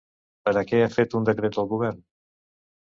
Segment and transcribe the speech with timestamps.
[0.47, 2.05] Per a què ha fet un decret el govern?